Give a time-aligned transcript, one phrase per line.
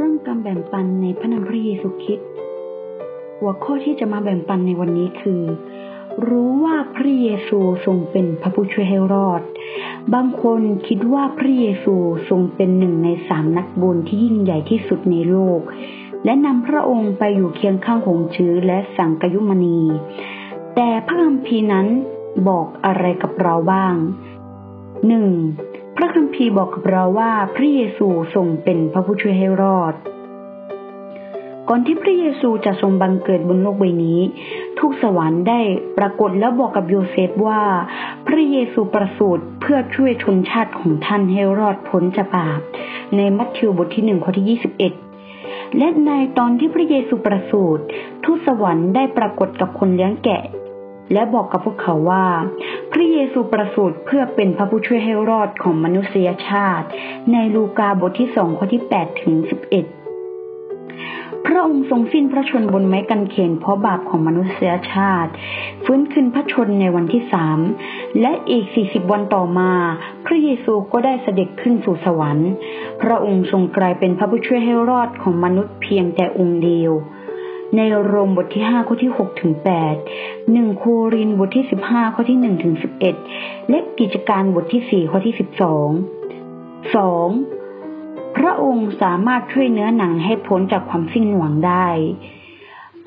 [0.00, 2.28] เริ่มการแบ่งปันในพระนามพระเยซูคริสต์
[3.38, 5.42] หัวข้อที่จะมาแบ่งปันในวันนี้คือ
[6.28, 9.42] รู้ว่าพระเยซูทรงเป็นพระผู้ช่วยให้รอด
[10.14, 11.94] บางคนคิดว่าพระเยซู
[12.28, 15.60] ทรงเป็นหนึ่งในสามนักบุญที่ยิ่งใหญ่ที่สุดในโลก
[16.24, 19.80] และนำพระองค์ไปอยู่เคียงข้างของชื้อและสังกยุมณี
[20.74, 21.86] แต่พระคัมภีร์นั้น
[22.48, 23.94] บอกอะไรกับเราบ้าง
[25.08, 25.30] หนึ่ง
[26.00, 29.94] พระคัมภีร์บอกกับเราว่าพระเยซูทรงเป็นพระผู้ช่วยให้รอด
[31.68, 34.20] ก่อนที่พระเยซูจะทรงบังเกิดบนโลกใบนี้
[34.80, 35.60] ทุกสวรรค์ได้
[35.98, 37.62] ปรากฏแล้วบอกกับโยเซฟว่า
[38.26, 42.60] พระเยซูประสูติเพื่อช่วยชนชาติของท่านให้รอดพ้นจากบาป
[43.16, 44.92] ในมัทธิวบทที่หนึ่งข้อที่ยี่สิบเอ็ด
[45.78, 47.82] และในตอนที่พระเยซูประสูติ
[48.24, 50.42] ทูตสวรรค์ได้ปรากฏกับคนเลี้ยงแกะ
[51.12, 52.24] และบอกกับพวกเขาว่า
[52.92, 56.86] พระเยซูประสูติเพื่อเป็นพระผู้ช่วยให้รอดของมนุษยชาติ
[57.32, 59.86] ในลูกาบทที่สองข้อที่แปดถึงสิบเอ็ด
[61.46, 65.30] พระองค์ทรงสิ้นพระชนบนไม้กางเขนเพราะบาปของมนุษยชาติ
[65.84, 67.58] ฟื้นคืนพระชนในวันที่สาม
[68.20, 69.72] และอีกสี่สิบวันต่อมา
[70.26, 72.50] พระเยซูก็ได้เสด็จขึ้นสู่สวรรค์
[73.02, 76.92] พระองค์ทรงกลายเป็นพระผู้ช่วยให้รอดของมนุษย์เพียงแต่องค์เดียว
[77.76, 79.94] ในโรมบทที่ห้าข้อที่หกถึงแปด
[80.52, 83.14] หนึ่งโครินบทที่สิบห้าข้อที่หนึ่งถึงสิบเอ็ด
[83.68, 85.88] และกิจการบทที่สี่ข้อที่สิบสอง
[86.96, 87.28] สอง
[88.36, 91.88] พระองค์สามารถช่วยเนื้อหนังให้พ้นจากความสิ้นหวังได้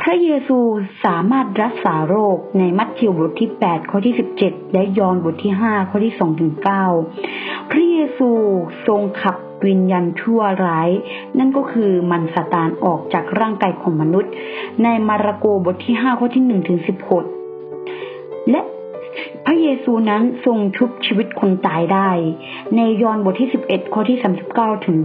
[0.02, 0.60] พระเยซู
[1.06, 8.30] สามารถรักษาโรคในมัทธิวบทที่ 8 ข้อที่ 17 และยอห์นบทที่ 5 ข้อที่2ถึง9 พระเยซู
[8.88, 10.90] ทรงขับวิญญาณชั่วร้าย
[11.40, 14.32] นั่นก็คือมันสตานออกจากร่างกายของมนุษย์
[14.84, 16.80] ในมาระโกบทที่5ข้อที่1ถึง
[17.64, 18.62] 16และ
[19.46, 22.10] พระเยซูนั้นทรงชุบชีวิตคนตายได้
[22.76, 24.18] ในยอห์นบทที่11ข้อที่
[24.52, 24.98] 39ถึง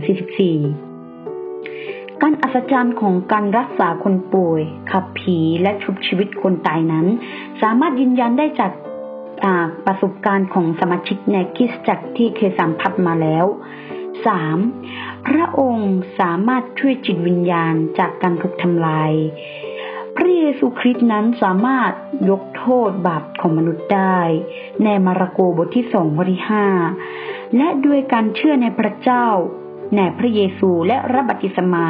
[1.06, 4.60] 44การอัศจรรย์ของการรักษาคนป่วย
[4.90, 7.06] ขับผีและชุบชีวิตคนตายนั้น
[7.62, 8.72] สามารถยืนยันได้จาก
[9.86, 13.44] ประสบการณ์ของสมาชิกในคริสตจักรที่เคยสัมผัสมาแล้ว
[14.36, 15.26] 3.
[15.26, 19.12] พระองค์สามารถช่วยจิตวิญญาณจากการถูกทำลาย
[20.16, 21.92] พระเยซูคริสต์นั้นสามารถ
[22.30, 24.18] ยกโทษบาปของมนุษย์ได้
[24.84, 26.66] ในมาระโกบทที่สองข้อที่ห้า
[27.56, 29.26] และด้วยการเชื่อในพระเจ้า
[29.96, 31.86] ในพระเยซูและรับบัติสมา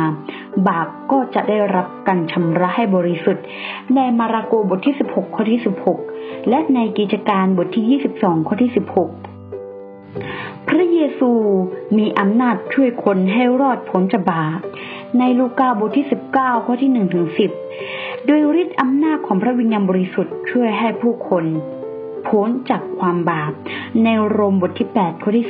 [0.68, 3.44] บาปก็จะได้รับการชำระให้บริสุทธิ์
[3.94, 5.98] ในมาระโกบทที่สิบหกข้อที่สิบหก
[6.48, 9.10] และในกิจการบทที่ยี่สิบสองข้อที่สิบหก
[10.68, 11.30] พระเยซู
[11.98, 14.60] มีอำนาจช่วยคนให้รอดพ้นจากบาป
[15.18, 17.50] ในลูกาบทที่สิบเก้าข้อที่หนึ่งถึงสิบ
[18.26, 21.44] โดยฤทธิ์อำนาจของพระวิญญาณบริสุทธิ์ช่วยให้ผู้คน
[22.28, 23.52] พ้นจากความบาป
[24.04, 25.46] ในโรมบทที่ 8 ข้อที่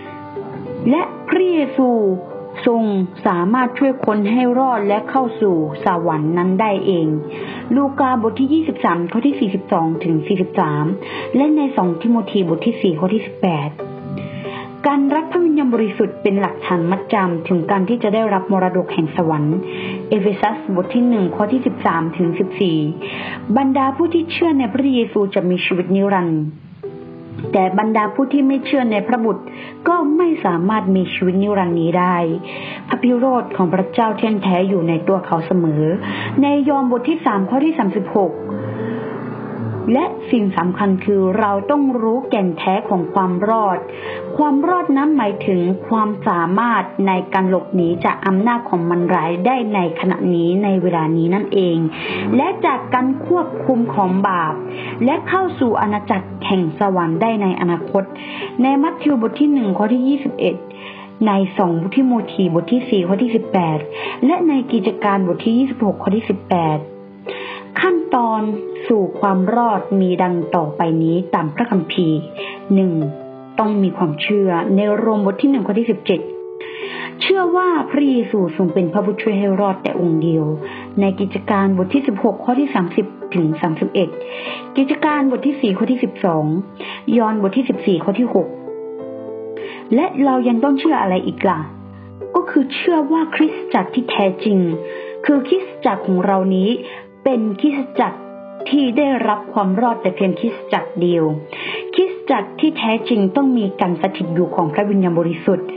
[0.00, 1.88] 13 และพระเยซู
[2.66, 2.82] ทรง
[3.26, 7.08] สามารถช่วยคนให้รอดและเข้าสู่สวรรค์นั้นได้เอง
[7.74, 10.16] ลูกาบทที่ 23 ข้อที่ 42 ถึง
[10.76, 19.56] 43 และใน 2 ทิโมธีบทที่ 4 ข้อที่ 18 การรับพระวิญญาณบริสุทธิ์เป็นหลักฐานมัดจำถึงการที่จะได้รับมรดกแห่งสวรรค์
[20.08, 22.78] เอเฟซัสบทที่หนึ่งข้อที่สิบสามถึงสิบสี่
[23.56, 26.42] บรรดาผู้ที่เชื่อในพระเยซูจะมีชีวิตนิรันดร์
[27.52, 29.42] แต่บรรดาผู้ที่ไม่เชื่อในพระบุตร
[29.88, 32.16] ก็ไม่สามารถมีชีวิตนิรันดร์นี้ได้
[32.88, 35.84] พระพิโรธของพระเจ้าเที่ยงแท้อยู่ในตัวเขาเสมอ
[36.42, 38.32] ในยอห์นบทที่สามข้อที่สามสิบหก
[39.92, 43.78] และสิ่งสำคัญคือเราต้องรู้แก่นแท้ของความรอด
[44.36, 51.78] ความรอดนั้นหมายถึงความสามารถในการหลบหนีจากอำนาจของมันร้ายได้ในขณะนี้ในเวลานี้นั่นเอง
[52.36, 54.54] และจากการควบคุมของบาป
[55.04, 58.02] และเข้าสู่อาณาจักรแห่งสวรรค์ได้ในอนาคต
[58.62, 60.54] ในมัทธิวบทที่หนึ่งข้อที่ยี่สิบเอ็ด
[61.26, 63.78] ในสองทิโมธีบทที่สี่ข้อที่สิบแปด
[64.26, 66.78] และในกิจการบทที่ยี่สิบหกข้อที่สิบแปด
[67.80, 68.40] ขั้นตอน
[68.88, 72.18] สู่ความรอดมีดังต่อไปนี้ตามพระคัมภีร์
[72.74, 72.92] หนึ่ง
[73.58, 76.20] ต้องมีความเชื่อในโรมบทที่หนึ่งข้อที่สิบเจ็ด
[77.22, 80.44] เชื่อว่าพระเยซูทรงเป็นพระผู้ช่วยให้รอดแต่องค์เดียว
[81.00, 84.08] ในกิจการบทที่สิบหกข้อที่สามสิบถึงสามสิบเอ็ด
[84.76, 86.44] กิจการบทที่สี่ข้อที่สิบสอง
[87.18, 88.48] ยอห์นบทที่สิบสี่ข้อที่หก
[89.94, 91.60] และเรายังต้องเชื่ออะไรอีกล่ะ
[92.36, 94.58] ก็คือเชื่อว่าคริสตจักรที่แท้จริง
[95.26, 96.68] คือคริสตจักรของเรานี้
[97.24, 98.20] เป็นคริสตจักร
[98.68, 101.24] ที่ได้รับความรอดแต่เพียงคริสตจักรเดียว
[101.94, 105.68] คริสตจักรที่แท้จริงต้องมีการสถิตอยู่ของพระวิญญาณบริสุทธิ์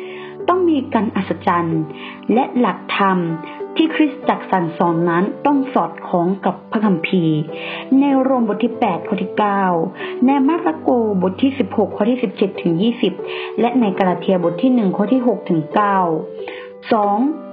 [0.50, 1.82] ต้องมีการอัศจรรย์
[2.34, 3.18] และหลักธรรม
[3.76, 7.40] ที่คริสตจักรสั่งสอนนั้นต้องสอดคล้องกับพระคัมภีร์
[8.00, 9.32] ในโรมบทที่ 8 ข้อที่
[9.80, 10.90] 9 ในมาระโก
[11.22, 12.74] บทที่ 16 ข้อที่ 17 ถึง
[13.18, 15.78] 20 และในกาลาเทียบทที่ 1 ข้อที่ 6 ถึง 9
[16.92, 17.47] 2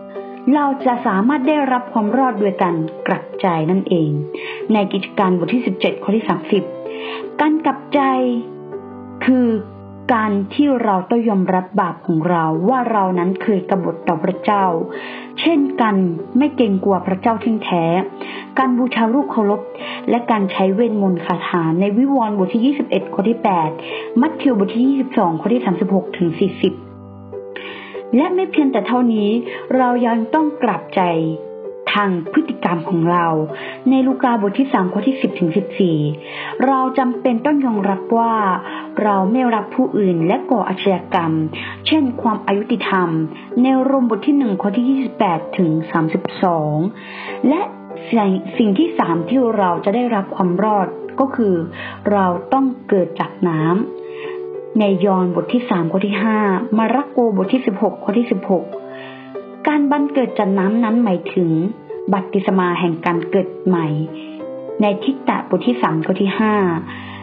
[0.53, 2.77] เราจะสามารถได้รับความรอดโดยการ
[3.09, 4.11] กลับใจนั่นเอง
[4.73, 6.25] ในกิจการบทที่ 17 ข้อที่
[6.83, 8.01] 30 การกลับใจ
[9.25, 9.49] คือ
[10.15, 14.65] การที่เราต้องยอมรับบาปของเราว่าเรานั้นเคยกบฏต่อพระเจ้า
[15.41, 15.95] เช่นกัน
[16.39, 17.85] ไม่เกรงกลัวพระเจ้าทิ้งแท้
[18.59, 19.61] การบูชารูปเคารพ
[20.11, 23.39] และการใช้เวทมนต์คาถาในวิวรณ์บทที่ 21 ข้อที่
[23.81, 26.84] 8 มัทธิวบทที่ 22 ข้อที่ 36 ถึง 40
[28.17, 29.31] และไม่เพียงแต่เท่านี้
[29.77, 31.03] เรายังต้องกลับใจ
[31.93, 33.27] ทางพฤติกรรมของเรา
[33.91, 35.51] ในลูกาบทที่3ข้อที่10ถึง
[36.07, 38.35] 14เราจำเป็นต้องยอมรับว่า
[39.03, 41.33] เราไม่รักผู้อื่นและก่ออาชญากรรม
[41.87, 43.09] เช่นความอายุติธรรม
[43.63, 44.87] ในรมบทที่1ข้อที่
[45.23, 45.71] 28ถึง
[46.61, 47.63] 32และ
[48.11, 50.89] สิ่งสิ่งที่สามที่เราจะได้รับความรอด
[51.21, 51.55] ก็คือ
[52.13, 54.04] เราต้องเกิดจากน้ำ
[54.81, 56.39] ในยอห์นบทที่สามข้อที่ห้า
[56.79, 58.65] มาระโกบทที่สิบหกข้อที่สิบหก
[59.67, 61.51] การบันเกิดจากน้ำนั้นหมายถึง
[62.13, 63.87] บัพติศมาแห่งการเกิดใหม่
[64.81, 66.55] ในทิฏฐะบทที่สามข้อที่ห้า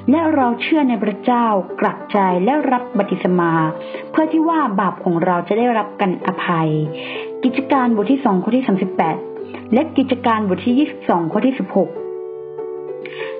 [0.09, 1.45] และเราเชื่อในพระเจ้า
[1.81, 3.51] กลับใจและรับบัพติศมา
[4.11, 6.69] เพื่อที่ว่าบาปของเราจะได้รับกันอภัย
[7.43, 9.17] กิจการบทที่สองข้อที่สามสิบแปด
[9.73, 11.89] และกิจการบทที่22ข้อที่16ก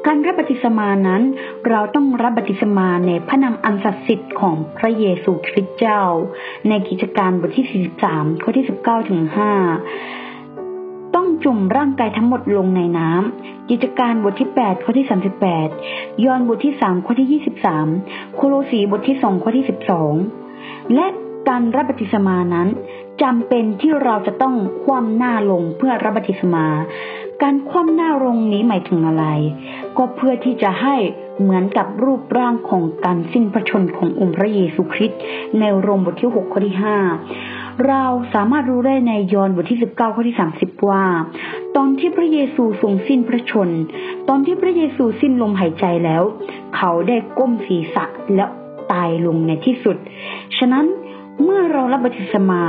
[0.07, 1.21] การรับบัติศมานั้น
[1.69, 6.01] เราต้องรับบัติศมาในพระนามอันศักดิ์สิทธิ์ของพระเยซูคริสต์เจ้า
[6.69, 9.21] ในกิจการบทที่ 43 ข้อที่ 19ถึง
[10.17, 15.07] 5ต้องจุ่มร่างกายทั้งหมดลงในน้ำกิจการบทที่ 8 ข้อที่
[15.61, 17.41] 38 ยอห์นบทที่ 3 ข้อที่
[17.97, 19.65] 23 โคโลสีบทที่ 2 ข้อที่
[20.29, 21.07] 12 และ
[21.49, 22.67] การรับบัติศมานั้น
[23.21, 26.65] จำเป็นที่เราจะต้องคว่ำหน้าลงเพื่อรับบัติศมา
[27.43, 29.25] การคว่ำหน้าลงนี้หมายถึงอะไร
[29.97, 30.95] ก็เพื่อที่จะให้
[31.41, 35.19] เหมือนกับรูปร่างของการสิ้นพระชนขององค์พระเยซูคริสต์
[35.59, 36.75] ในโรมบทที่ 6 ข้อที่
[37.29, 38.03] 5 เรา
[38.33, 41.05] สามารถรู้ได้ในยอห์นบทที่ 19 ข้อที่ 30 ว่า
[41.75, 43.69] ตอนที่พระเยซูทรงสิ้นพระชน
[44.29, 46.23] ตอนที่พระเยซูสิ้นลมหายใจแล้ว
[46.75, 48.05] เขาได้ก้มศีรษะ
[48.35, 48.49] แล้ว
[48.91, 49.97] ตายลงในที่สุด
[50.57, 50.85] ฉะนั้น
[51.43, 52.63] เมื่อเรารับบัติศมา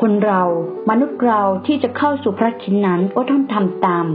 [0.00, 0.42] คนเรา
[0.90, 4.06] มนุษย์เราที่จะเข้าสู่พระคินนั้นก็ต้องทำตาม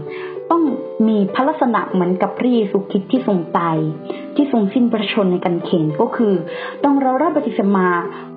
[0.52, 0.64] ต้อง
[1.08, 3.78] มีพระลักษณะเหมือนกับพระเยซูคริสต์ที่ทรงตาย
[4.36, 6.34] ที่ทรงสิ้นพระชนในกันเขนก็คือ
[6.84, 7.88] ต้องเรารับบัติศมา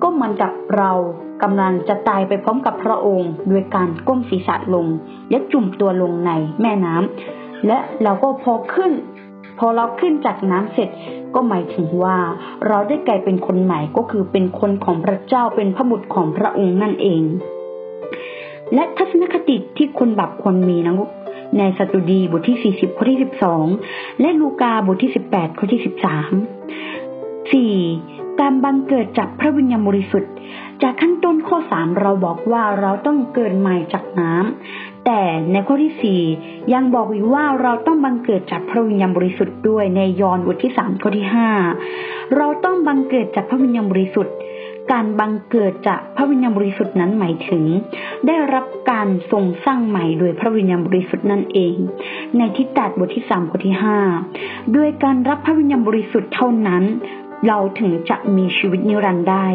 [0.03, 0.91] ก็เหมือนกับเรา
[1.43, 4.87] กำลังจะตายไปพร้อมกับพระองค์ โดยการก้มศีรษะลง
[5.29, 8.91] และจุ่มตัวลงในแม่น้ำและเราก็พอขึ้น
[9.59, 10.89] พอเราขึ้นจากน้ำเสร็จ
[11.37, 12.17] ก็หมายถึงว่า
[12.67, 17.23] เราได้กลายเป็นคนใหม่ก็คือเป็นคนของพระเจ้าเป็นพระบุตรของพระองค์นั่นเอง
[18.73, 20.93] และทัศนคติที่คนบาปควรมีนะ
[21.57, 23.19] ในสตุดีบทที่ 40 ข้อที่
[23.69, 25.89] 12 และลูกาบทที่ 18 ข้อที่ 13
[27.81, 28.39] 4.
[28.39, 30.33] การบังเกิดจากพระวิญญาณบริสุทธิ์
[30.83, 41.27] จากขั้นต้นข้อ 3 เราบอกว่าเราต้องเกิดใหม่จากน้ำ แต่ในข้อที่ 4 ยังบอกอีกว่าเราต้องบังเกิดจากพระวิญญาณบริสุทธิ์ด้วยในยอห์นบทที่3ข้อที่
[41.81, 44.35] 5 เราต้องบังเกิดจากพระวิญญาณบริสุทธิ์
[44.91, 47.63] การบังเกิดจากพระวิญญาณบริสุทธิ์นั้นหมายถึง
[48.27, 51.75] ได้รับการทรงสร้างใหม่โดยพระวิญญาณบริสุทธิ์นั่นเอง
[52.37, 53.99] ในทิฏฐบทที่สามข้อที่ห้า
[54.75, 56.83] ด้วยการรับพระวิญญาณบริสุทธิ์เท่านั้น
[57.47, 59.47] เราถึงจะมีชีวิตนิรันดร์ได้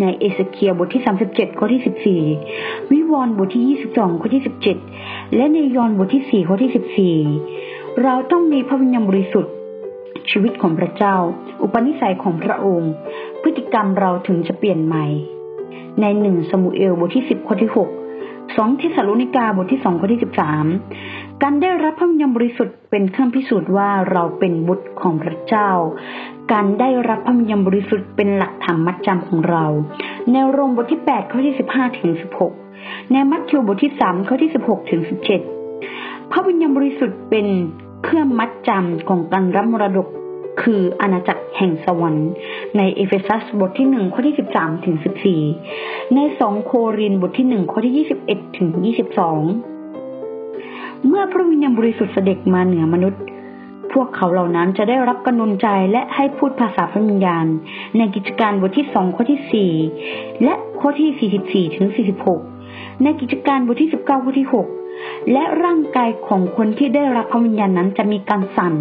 [0.00, 4.42] ในเอเสเคียลบทที่ 37 ข้อที่ 14 วิวรณ์บทที่ 22 ข้อที่
[4.88, 7.18] 17 และในยอห์นบทที่ 4 ข้อที่
[7.56, 9.52] 14 เราต้องมีพระวิญญาณบริสุทธิ์
[10.30, 11.16] ชีวิตของพระเจ้า
[11.62, 12.92] อุปนิสัยของพระองค์
[13.42, 15.06] พฤติกรรมเราถึงจะเปลี่ยนใหม่
[16.00, 20.66] ในหนึ่งสมุเอลบทที่ 10 ข้อที่ 6สองเทสาโลนิกาบทที่สองข้อที่สิบสาม
[21.42, 25.70] การได้รับพระวิญญาณบริสุทธิ์เป็นเครื่องพิสูจน์ว่าเราเป็นบุตรของพระเจ้า
[26.52, 29.64] การได้รับพระวิญญาณบริสุทธิ์เป็นหลักธรรมมัดจำของเรา
[30.30, 32.52] ในโรมบทที่แปดข้อที่สิบห้าถึงสิบหก
[33.12, 35.40] ในมัทธิวบทที่สามข้อที่สิบหกถึงสิบเจ็ด
[36.30, 37.46] พระวิญญาณบริสุทธิ์เป็น
[38.04, 40.08] เครื่องมัดจำของการรับมรดก
[40.62, 42.30] คืออาณาจักรแห่งสวรรค์
[42.76, 45.40] ในเอเฟซัสบทที่หนึ่งข้อที่สิบสามถึงสิบสี่
[46.14, 49.40] ในสองโครินบทที่หนึ่งข้อที่ยี่สิบเอ็ดถึงยี่สิบสอง
[51.06, 53.22] เมื่อพระวิญญาณบริสุทธิ์เสด็จมาเหนือมนุษย์
[53.92, 57.46] พวกเขาเหล่านั้นจะได้รับกำนนใจและให้พูดภาษาพระวิญญาณ
[57.98, 59.72] ในกิจการบทที่สองข้อที่สี่
[60.44, 62.40] และข้อที่สี่สิบสี่ถึงสี่สิบหก
[63.02, 64.66] ในกิจการบทที่สิบเก้าข้อที่หก
[65.32, 68.74] และร่างกายของคนที่ได้รับพระวิญญาณนั้นจะมีการสั่น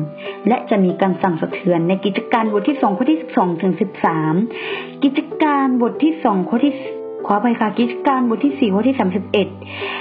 [0.47, 4.33] และจะมีการสั่นสะเทือนในกิจการบทที่สองข้อที่สิบสองถึงสิบสาม
[5.03, 6.73] กิจการบทที่สองข้อที่
[7.27, 9.47] ขอไปค่ะกิจการบทที่สี่ข้อที่สามสิบเอ็ด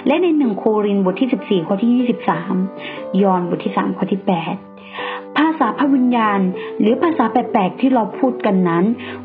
[0.07, 2.55] และในหนึ่งโครินบทที่สิบสี่ข้อที่ยี่สิบสาม
[3.23, 4.57] ยอนบทที่สามข้อที่แปด
[5.59, 6.41] ษาพระวิญญาณ
[6.81, 8.85] หรือภาษาแปลกๆที่เราพูดกันนั้น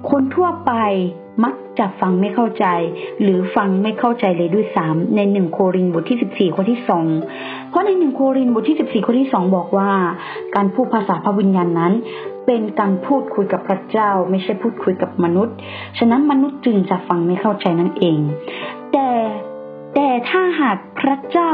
[0.10, 0.74] คนทั่วไป
[1.44, 2.66] มักจะฟังไม่เข้าใจ
[3.22, 7.06] หรือฟังไม่เข้าใจเลยด้วยซ้ำในหนึ่งโครินบทที่สิบสี่ข้อที่สอง
[7.70, 9.92] เพราะในหนึ่งโครินบทที่สิบสี่ข้อที่สองบอกว่า
[10.56, 11.94] การพูดภาษาพระวิญญาณนั้น
[12.46, 15.56] เป็นการพูดคุยกับพระเจ้า ไม่ใช่พูดคุยกับมนุษย์
[15.98, 18.20] ฉะนั้นมนุษย์จึงจะฟังไม่เข้าใจนั่นเอง
[18.92, 19.10] แต่
[19.96, 21.54] แต่ถ้าหากพระเจ้า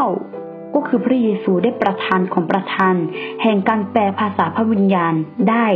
[0.73, 2.95] ก็คือพระเยซูได้ประทานของประทาน
[3.41, 5.13] แห่งการแปลภาษาพระวิญญาณ
[5.49, 5.67] ได้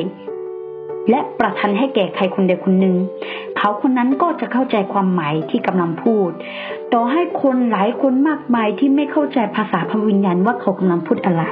[1.09, 2.95] และประทานให้แก่ใครคนใดคนหนึ่ง
[3.57, 6.29] เขาคนนั้นก็จะเข้าใจความหมายที่กำลังพูด
[6.93, 11.43] ต่อให้คนหลายคนมากมายที่ไม่เข้าใจภาษาพระวิญญาณว่าเขากำลังพูดอะไร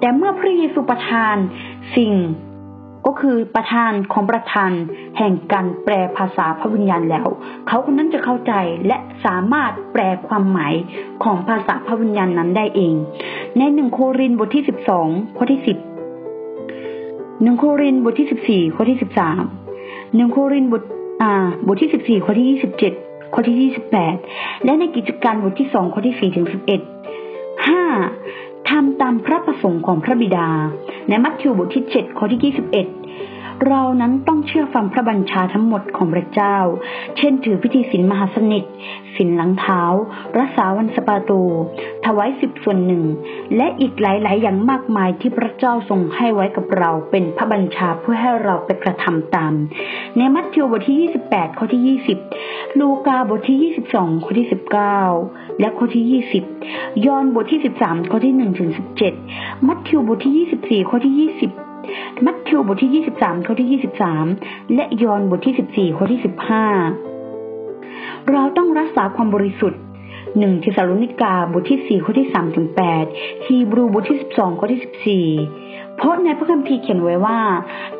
[0.00, 1.36] แต่เมื่อพระเยซูประทาน
[1.96, 2.12] สิ่ง
[3.06, 4.70] ก็คือประธานของประธาน
[5.18, 7.28] แห่งการแปลภาษาพระวิญญาณแล้ว
[7.66, 8.52] เขาคนนั้นจะเข้าใจ
[8.86, 10.74] และสามารถแปลความหมาย
[11.24, 12.94] ของภาษาพระวิญญาณนั้นได้เอง
[13.58, 15.78] ในหนึ่งโครินบทที่สิบสองข้อที่สิบ
[17.42, 19.42] หนึ่งโครินบทที่สิบสี่ข้อที่สิบสาม
[20.16, 20.82] หนึ่งโครินบท
[21.22, 21.32] อ่า
[21.66, 22.92] บทที่สิบสี่ข้อที่ยี่สิบเจ็ด
[23.34, 24.16] ข้อที่ยี่สิบแปด
[24.64, 26.80] และในกิจการบทที่สองข้อที่สี่ถึงสิบเอ็ด
[27.68, 27.82] ห้า
[28.70, 30.48] ทำตามพระประสงค์ของพระบิดา
[31.08, 32.66] ในมัทธิวบทที่เจ็ดข้อที่ยี่สิบ
[33.64, 36.56] เรานั้นต้องเชื่อฟังพระบัญชาทั้งหมดของพระเจ้า
[37.16, 38.64] เช่นถือพิธีศีลมหาสนิท
[39.16, 39.82] ศีลหลังเท้า
[40.38, 41.30] รักษาวันสปาโต
[42.04, 43.04] ถวายสิบส่วนหนึ่ง
[43.56, 49.52] และอีกหลาย ๆ อย่างมากมายที่พระเจ้าทรงให้ไว้กับเราเป็นพระบัญชาเพื่อให้เราไปกระทำตาม
[50.16, 51.98] ในมัทธิวบทที่ 28 ข้อที่
[52.38, 54.46] 20 ลูกาบทที่ 22 ข้อที่
[55.02, 56.22] 19 และข้อที่
[56.58, 58.70] 20 ยอห์นบทที่ 13 ข้อที่1ถึง
[59.18, 61.65] 17 มัทธิวบทที่ 24 ข้อที่ 20
[62.24, 63.80] มัทธิวบทที่ 23 ข้อที่
[64.28, 65.54] 23 และยอห์นบทที่
[65.92, 66.28] 14 ข้อที่ 15
[68.30, 69.80] เราต้องรักษาความบริสุทธิ์
[70.38, 72.66] หนึ่งเทสาลนิกาบทที่4ข้อที่3ถึง
[73.06, 77.40] 8ฮีบรูบทที่12ข้อที่14เพราะในพระคัมภีร์เขียนไว้ว่า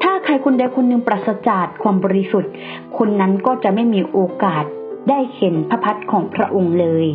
[0.03, 2.51] ถ้าใครคนใดคนหนึ่งปราศจากความบริสุทธิ์
[2.99, 4.65] คนนั้นก็จะไม่มีโอกาส
[5.09, 7.07] ได้เห็นพระพักของพระองค์เลย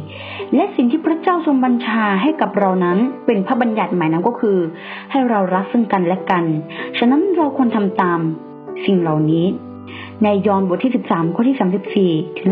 [0.56, 4.58] และสิ่งที่พระเจ้าทรงบัญชาให้กับเรานั้นเป็นพระบัญญัติใหม่นั้นก็คือ
[5.12, 6.44] ให้เรารักซึ่งกันและกัน
[6.98, 8.20] ฉะนั้นเราควรทำตาม
[8.86, 9.46] สิ่งเหล่านี้
[10.24, 12.52] ในยอห์นบทที่ 13 ข้อที่ 34 ถึง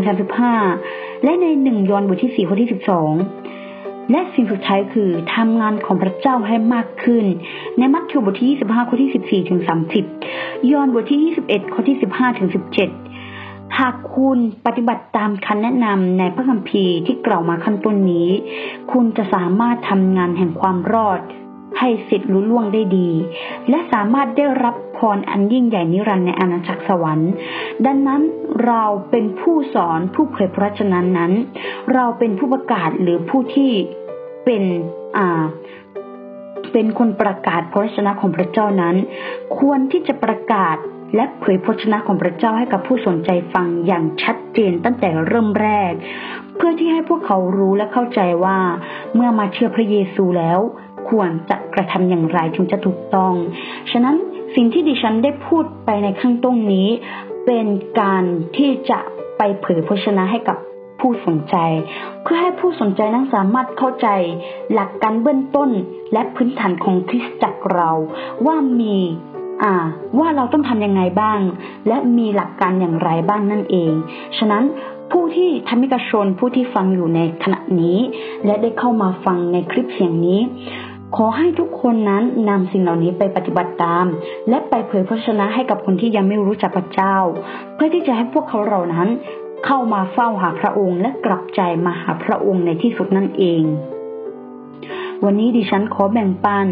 [0.62, 7.24] 35 และในหนึ่งยอห์นบทที่ 4 ข้อที่ 12 และสิ่งสุดท้ายคือทำงานของพระเจ้าให้มากขึ้น
[7.78, 9.60] ในมัทธิวบทที่ 25 ข้อที่ 14 ถึง
[10.16, 12.48] 30 ยอห์นบทที่ 21 ข้อที่ 15 ถึง
[12.80, 13.09] 17
[13.78, 18.28] หากคุณปฏิบัติตามคำแนะนำในพระคัมภีร์ที่กล่าวมาขั้นต้นนี้
[18.92, 21.20] คุณจะสามารถทำงานแห่งความรอด
[21.78, 23.10] ให้เสร็จลุล่วงได้ดี
[23.68, 27.32] และสามารถได้รับพรอันยิ่งใหญ่นิรันดร์ในอาณาจักรสวรรค์
[27.86, 28.22] ดังนั้น
[28.66, 31.32] เราเป็นผู้สอนผู้เผยพระชนะนั้น
[31.94, 33.70] เราเป็นผู้ประกาศหรือผู้ที่
[34.44, 34.62] เป็น
[35.16, 35.42] อ่า
[36.72, 38.96] เป็นคนประกาศพระชนะของพระเจ้านั้น
[39.58, 40.76] ควรที่จะประกาศ
[41.14, 45.92] และเผยพระชนะของพระเจ้าให้กับผู้สนใจฟังอย่างชัดเจนตั้งแต่เริ่มแรก
[46.56, 48.58] เพื่อที่ให้พวกเขารู้และเข้าใจว่า
[49.14, 50.60] เมื่อมาเชื่อพระเยซูแล้ว
[51.08, 53.32] ควรจะกระทำอย่างไรถึงจะถูกต้อง
[53.90, 54.16] ฉะนั้น
[54.54, 56.88] สิ่งที่ดิฉันได้พูดไปในข้างต้นนี้
[57.46, 57.66] เป็น
[58.00, 58.24] การ
[58.56, 58.98] ที่จะ
[59.38, 60.58] ไปเผยพระชนะให้กับ
[61.00, 61.56] ผู้สนใจ
[62.22, 64.08] เพื่อให้ผู้สนใจนั้นสามารถเข้าใจ
[64.72, 65.70] หลักการเบื้องต้น
[66.12, 67.90] และพื้นฐานของคริสตจักรเรา
[68.46, 68.96] ว่ามี
[69.62, 69.74] อ่า
[70.18, 71.40] ว่าเราต้องทำยังไงบ้าง
[71.88, 73.92] และมีหลักการอย่างไรบ้างนั่นเอง
[74.38, 74.64] ฉะนั้น
[75.12, 77.98] ผู้ที่ธรรมิกชนผู้ที่ฟังอยู่ในขณะนี้
[78.46, 80.40] และได้เข้ามาฟังในคลิปเสียงนี้
[81.16, 84.06] ขอให้ทุกคนนั้นนำสิ่งเหล่านี้ไปปฏิบัติตาม
[84.48, 87.16] และไปเผยพระชนะให้กับคนที่ยังไม่รู้จักพระเจ้า
[87.74, 89.08] เพื่อที่จะให้พวกเขาเหล่านั้น
[89.66, 93.62] เข้ามาเฝ้าหาพระองค์ และกลับใจมาหาพระองค์ในที่สุดนั่นเอง
[95.24, 96.66] วันนี้ดิฉันขอแบ่งปัน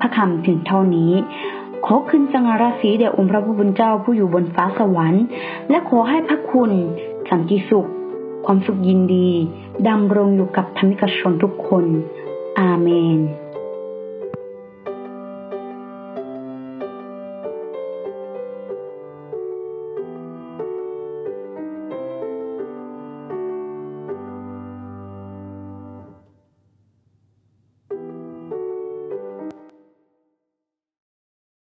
[0.00, 1.12] พระคำถึงเท่านี้
[1.88, 5.24] ขอขึ้นสังราศีแด่องค์พระผู้เป็นเจ้าผู้อยู่บนฟ้าสวรรค์
[5.70, 6.70] และขอให้พระคุณ
[7.30, 7.88] สันติสุข
[8.46, 9.30] ความสุขยินดี
[9.88, 11.84] ดำรงอยู่กับธรรมิกชนทุกคน
[12.60, 13.18] อาเมน